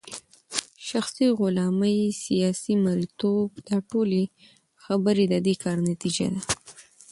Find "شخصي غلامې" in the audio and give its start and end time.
0.89-1.97